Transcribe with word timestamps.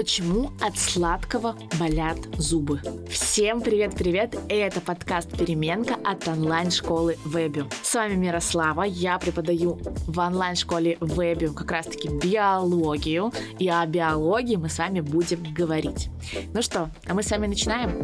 Почему 0.00 0.50
от 0.62 0.78
сладкого 0.78 1.58
болят 1.78 2.16
зубы? 2.38 2.80
Всем 3.10 3.60
привет-привет! 3.60 4.34
Это 4.48 4.80
подкаст 4.80 5.30
«Переменка» 5.36 5.94
от 6.02 6.26
онлайн-школы 6.26 7.18
Вебиум. 7.26 7.68
С 7.82 7.94
вами 7.94 8.14
Мирослава, 8.14 8.84
я 8.84 9.18
преподаю 9.18 9.78
в 10.06 10.18
онлайн-школе 10.18 10.96
Вебиум 11.02 11.54
как 11.54 11.70
раз-таки 11.70 12.08
биологию, 12.08 13.30
и 13.58 13.68
о 13.68 13.84
биологии 13.84 14.56
мы 14.56 14.70
с 14.70 14.78
вами 14.78 15.00
будем 15.00 15.42
говорить. 15.52 16.08
Ну 16.54 16.62
что, 16.62 16.88
а 17.06 17.12
мы 17.12 17.22
с 17.22 17.30
вами 17.30 17.48
начинаем? 17.48 18.02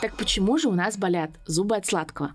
Так 0.00 0.16
почему 0.16 0.56
же 0.56 0.68
у 0.68 0.72
нас 0.72 0.96
болят 0.96 1.32
зубы 1.44 1.76
от 1.76 1.84
сладкого? 1.84 2.32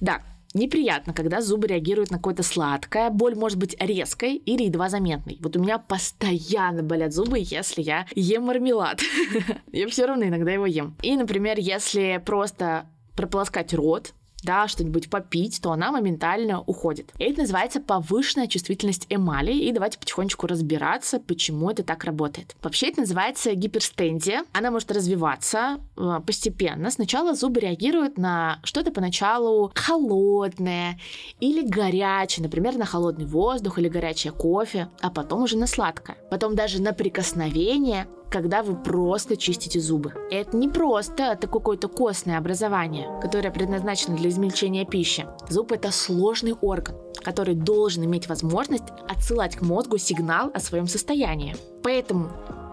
Да, 0.00 0.20
Неприятно, 0.56 1.12
когда 1.12 1.42
зубы 1.42 1.66
реагируют 1.66 2.10
на 2.10 2.16
какое-то 2.16 2.42
сладкое. 2.42 3.10
Боль 3.10 3.34
может 3.34 3.58
быть 3.58 3.76
резкой 3.78 4.36
или 4.36 4.62
едва 4.62 4.88
заметной. 4.88 5.36
Вот 5.42 5.54
у 5.54 5.60
меня 5.60 5.78
постоянно 5.78 6.82
болят 6.82 7.12
зубы, 7.12 7.36
если 7.38 7.82
я 7.82 8.06
ем 8.14 8.44
мармелад. 8.44 9.02
Я 9.72 9.86
все 9.88 10.06
равно 10.06 10.24
иногда 10.24 10.50
его 10.50 10.64
ем. 10.64 10.96
И, 11.02 11.14
например, 11.14 11.58
если 11.58 12.22
просто 12.24 12.86
прополоскать 13.14 13.74
рот, 13.74 14.14
да, 14.46 14.68
что-нибудь 14.68 15.10
попить, 15.10 15.60
то 15.60 15.72
она 15.72 15.92
моментально 15.92 16.62
уходит. 16.62 17.12
Это 17.18 17.40
называется 17.40 17.80
повышенная 17.80 18.46
чувствительность 18.46 19.06
эмали, 19.10 19.52
и 19.52 19.72
давайте 19.72 19.98
потихонечку 19.98 20.46
разбираться, 20.46 21.18
почему 21.18 21.70
это 21.70 21.82
так 21.82 22.04
работает. 22.04 22.56
Вообще 22.62 22.88
это 22.88 23.00
называется 23.00 23.54
гиперстензия. 23.54 24.44
Она 24.52 24.70
может 24.70 24.90
развиваться 24.92 25.80
э, 25.96 26.20
постепенно. 26.24 26.90
Сначала 26.90 27.34
зубы 27.34 27.60
реагируют 27.60 28.16
на 28.16 28.60
что-то 28.62 28.92
поначалу 28.92 29.72
холодное 29.74 30.98
или 31.40 31.66
горячее, 31.66 32.44
например, 32.44 32.76
на 32.76 32.86
холодный 32.86 33.26
воздух 33.26 33.78
или 33.78 33.88
горячее 33.88 34.32
кофе, 34.32 34.88
а 35.00 35.10
потом 35.10 35.42
уже 35.42 35.58
на 35.58 35.66
сладкое. 35.66 36.16
Потом 36.30 36.54
даже 36.54 36.80
на 36.80 36.92
прикосновение 36.92 38.06
когда 38.30 38.62
вы 38.62 38.76
просто 38.76 39.36
чистите 39.36 39.80
зубы. 39.80 40.12
Это 40.30 40.56
не 40.56 40.68
просто 40.68 41.24
это 41.24 41.46
какое-то 41.46 41.88
костное 41.88 42.38
образование, 42.38 43.08
которое 43.20 43.50
предназначено 43.50 44.16
для 44.16 44.30
измельчения 44.30 44.84
пищи. 44.84 45.26
Зуб 45.48 45.72
это 45.72 45.90
сложный 45.90 46.54
орган, 46.60 46.96
который 47.22 47.54
должен 47.54 48.04
иметь 48.04 48.28
возможность 48.28 48.84
отсылать 49.08 49.56
к 49.56 49.62
мозгу 49.62 49.98
сигнал 49.98 50.50
о 50.54 50.60
своем 50.60 50.86
состоянии. 50.86 51.56
Поэтому 51.82 52.30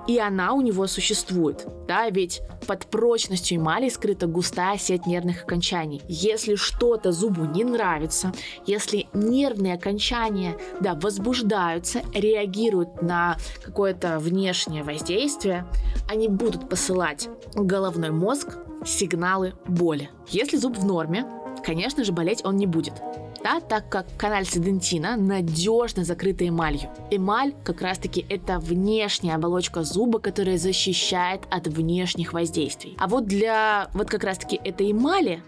и 0.08 0.20
она 0.20 0.54
у 0.54 0.62
него 0.62 0.88
существует, 0.88 1.68
да, 1.88 2.09
ведь 2.09 2.42
под 2.68 2.86
прочностью 2.88 3.58
эмали 3.58 3.90
скрыта 3.90 4.28
густая 4.28 4.78
сеть 4.78 5.06
нервных 5.06 5.44
окончаний. 5.44 6.02
Если 6.08 6.56
что-то 6.56 7.12
зубу 7.12 7.45
не 7.45 7.64
нравится, 7.64 8.34
если 8.66 9.08
нервные 9.14 9.76
окончания, 9.76 10.56
да, 10.80 10.95
возбуждаются, 10.95 12.02
реагируют 12.14 13.02
на 13.02 13.38
какое-то 13.64 14.20
внешнее 14.20 14.84
воздействие, 14.84 15.66
они 16.10 16.28
будут 16.28 16.70
посылать 16.70 17.30
головной 17.56 18.12
мозг 18.12 18.58
сигналы 18.86 19.54
боли. 19.67 20.10
Если 20.30 20.58
зуб 20.58 20.78
в 20.78 20.86
норме, 20.86 21.26
конечно 21.66 22.04
же, 22.04 22.12
болеть 22.12 22.44
он 22.44 22.58
не 22.58 22.67
будет 22.67 22.94
да, 23.44 23.59
так 23.59 23.89
как 23.89 24.08
каналь 24.17 24.45
дентина 24.45 25.16
надежно 25.17 26.03
закрыта 26.03 26.47
эмалью. 26.47 26.89
Эмаль 27.11 27.53
как 27.63 27.81
раз-таки 27.81 28.25
это 28.30 28.59
внешняя 28.59 29.36
оболочка 29.36 29.83
зуба, 29.83 30.19
которая 30.19 30.58
защищает 30.58 31.41
от 31.52 31.67
внешних 31.67 32.33
воздействий. 32.33 32.95
А 32.97 33.08
вот 33.08 33.25
для 33.25 33.89
вот 33.94 34.09
как 34.09 34.23
раз-таки 34.23 34.55
этой 34.55 34.91
эмали 34.91 35.44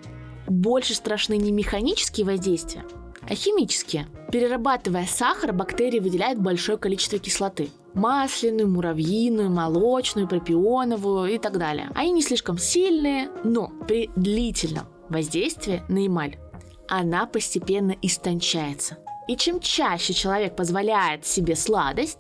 больше 0.48 0.94
страшны 0.94 1.38
не 1.38 1.52
механические 1.52 2.26
воздействия, 2.26 2.84
а 3.28 3.34
химические. 3.34 4.08
Перерабатывая 4.32 5.06
сахар, 5.06 5.54
бактерии 5.54 6.00
выделяют 6.00 6.40
большое 6.40 6.78
количество 6.78 7.18
кислоты 7.18 7.70
масляную, 7.94 8.70
муравьиную, 8.70 9.50
молочную, 9.50 10.28
пропионовую 10.28 11.34
и 11.34 11.38
так 11.38 11.58
далее. 11.58 11.90
Они 11.96 12.12
не 12.12 12.22
слишком 12.22 12.58
сильные, 12.58 13.30
но 13.46 13.72
при 13.88 14.10
длительном 14.18 14.88
воздействии 15.10 15.82
на 15.88 16.06
эмаль 16.06 16.38
она 16.88 17.26
постепенно 17.26 17.96
истончается. 18.02 18.98
И 19.28 19.36
чем 19.36 19.60
чаще 19.60 20.14
человек 20.14 20.56
позволяет 20.56 21.26
себе 21.26 21.56
сладость, 21.56 22.20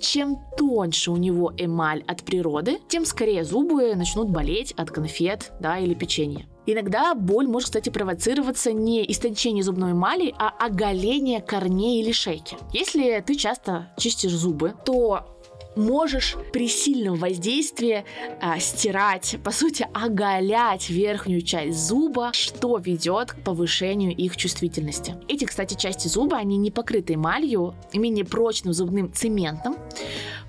чем 0.00 0.38
тоньше 0.56 1.10
у 1.10 1.16
него 1.16 1.52
эмаль 1.56 2.02
от 2.06 2.22
природы, 2.22 2.78
тем 2.88 3.04
скорее 3.04 3.44
зубы 3.44 3.94
начнут 3.94 4.30
болеть 4.30 4.72
от 4.72 4.90
конфет 4.90 5.52
да, 5.60 5.78
или 5.78 5.92
печенья. 5.92 6.46
Иногда 6.68 7.14
боль 7.14 7.46
может, 7.46 7.68
кстати, 7.68 7.90
провоцироваться 7.90 8.72
не 8.72 9.08
истончение 9.10 9.62
зубной 9.62 9.92
эмали, 9.92 10.34
а 10.36 10.48
оголение 10.48 11.40
корней 11.40 12.02
или 12.02 12.10
шейки. 12.10 12.56
Если 12.72 13.22
ты 13.24 13.36
часто 13.36 13.92
чистишь 13.98 14.32
зубы, 14.32 14.74
то 14.84 15.35
можешь 15.76 16.36
при 16.52 16.68
сильном 16.68 17.16
воздействии 17.16 18.04
а, 18.40 18.58
стирать, 18.58 19.36
по 19.44 19.50
сути, 19.50 19.86
оголять 19.92 20.90
верхнюю 20.90 21.42
часть 21.42 21.78
зуба, 21.78 22.30
что 22.32 22.78
ведет 22.78 23.32
к 23.32 23.40
повышению 23.42 24.14
их 24.14 24.36
чувствительности. 24.36 25.16
Эти, 25.28 25.44
кстати, 25.44 25.74
части 25.74 26.08
зуба, 26.08 26.38
они 26.38 26.56
не 26.56 26.70
покрыты 26.70 27.14
эмалью, 27.14 27.74
менее 27.92 28.24
прочным 28.24 28.72
зубным 28.72 29.12
цементом, 29.12 29.76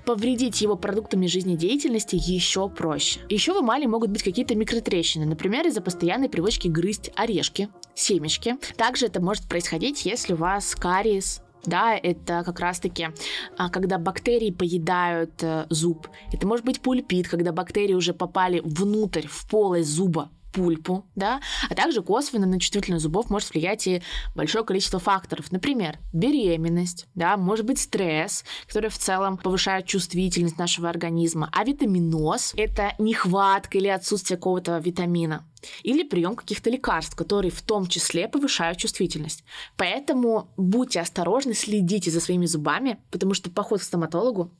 повредить 0.04 0.62
его 0.62 0.74
продуктами 0.74 1.26
жизнедеятельности 1.26 2.16
еще 2.16 2.68
проще. 2.68 3.20
Еще 3.28 3.52
в 3.52 3.62
эмали 3.62 3.84
могут 3.84 4.10
быть 4.10 4.22
какие-то 4.22 4.54
микротрещины, 4.54 5.26
например, 5.26 5.66
из-за 5.66 5.82
постоянной 5.82 6.30
привычки 6.30 6.66
грызть 6.66 7.10
орешки, 7.14 7.68
семечки. 7.94 8.56
Также 8.76 9.06
это 9.06 9.20
может 9.20 9.44
происходить, 9.44 10.06
если 10.06 10.32
у 10.32 10.36
вас 10.36 10.74
кариес, 10.74 11.42
да, 11.64 11.96
это 11.96 12.42
как 12.44 12.60
раз-таки, 12.60 13.08
а, 13.56 13.68
когда 13.70 13.98
бактерии 13.98 14.50
поедают 14.50 15.42
э, 15.42 15.66
зуб. 15.70 16.08
Это 16.32 16.46
может 16.46 16.64
быть 16.64 16.80
пульпит, 16.80 17.28
когда 17.28 17.52
бактерии 17.52 17.94
уже 17.94 18.14
попали 18.14 18.60
внутрь, 18.64 19.26
в 19.26 19.46
полость 19.48 19.90
зуба, 19.90 20.30
пульпу, 20.52 21.06
да, 21.14 21.40
а 21.68 21.74
также 21.74 22.02
косвенно 22.02 22.46
на 22.46 22.58
чувствительность 22.58 23.02
зубов 23.02 23.30
может 23.30 23.50
влиять 23.52 23.86
и 23.86 24.02
большое 24.34 24.64
количество 24.64 24.98
факторов. 24.98 25.52
Например, 25.52 25.98
беременность, 26.12 27.06
да, 27.14 27.36
может 27.36 27.66
быть 27.66 27.78
стресс, 27.78 28.44
который 28.66 28.90
в 28.90 28.98
целом 28.98 29.36
повышает 29.36 29.86
чувствительность 29.86 30.58
нашего 30.58 30.88
организма, 30.88 31.50
а 31.52 31.64
витаминоз– 31.64 32.54
это 32.56 32.94
нехватка 32.98 33.78
или 33.78 33.88
отсутствие 33.88 34.36
какого-то 34.36 34.78
витамина 34.78 35.44
или 35.82 36.02
прием 36.02 36.36
каких-то 36.36 36.70
лекарств, 36.70 37.16
которые 37.16 37.50
в 37.50 37.62
том 37.62 37.86
числе 37.86 38.28
повышают 38.28 38.78
чувствительность. 38.78 39.44
Поэтому 39.76 40.50
будьте 40.56 41.00
осторожны, 41.00 41.54
следите 41.54 42.10
за 42.10 42.20
своими 42.20 42.46
зубами, 42.46 42.98
потому 43.10 43.34
что 43.34 43.50
поход 43.50 43.80
к 43.80 43.84
стоматологу 43.84 44.52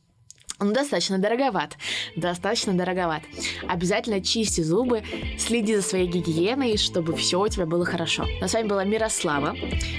он 0.59 0.73
достаточно 0.73 1.19
дороговат. 1.19 1.77
Достаточно 2.17 2.73
дороговат. 2.73 3.23
Обязательно 3.69 4.21
чисти 4.21 4.61
зубы, 4.61 5.03
следи 5.39 5.77
за 5.77 5.83
своей 5.83 6.07
гигиеной, 6.07 6.77
чтобы 6.77 7.17
все 7.17 7.41
у 7.41 7.49
тебя 7.49 7.67
было 7.67 7.85
хорошо. 7.85 8.27
А 8.41 8.49
с 8.49 8.55
вами 8.55 8.69
была 8.69 8.85
Мирослава. 8.85 9.55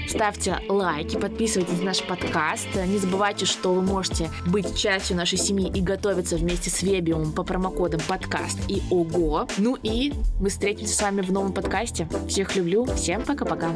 Ставьте 0.08 0.58
лайки, 0.68 1.16
подписывайтесь 1.16 1.78
на 1.78 1.86
наш 1.86 2.02
подкаст. 2.02 2.68
Не 2.74 2.98
забывайте, 2.98 3.46
что 3.46 3.72
вы 3.72 3.82
можете 3.82 4.30
быть 4.46 4.76
частью 4.76 5.16
нашей 5.16 5.38
семьи 5.38 5.70
и 5.72 5.80
готовиться 5.80 6.36
вместе 6.36 6.70
с 6.70 6.82
Вебиумом 6.82 7.32
по 7.32 7.42
промокодам 7.42 8.00
подкаст 8.06 8.58
и 8.68 8.82
ОГО. 8.90 9.48
Ну 9.58 9.76
и 9.82 10.12
мы 10.40 10.50
встретимся 10.50 10.94
с 10.94 11.02
вами 11.02 11.22
в 11.22 11.32
новом 11.32 11.52
подкасте. 11.52 12.08
Всех 12.28 12.54
люблю. 12.56 12.84
Всем 12.84 13.22
пока-пока. 13.22 13.70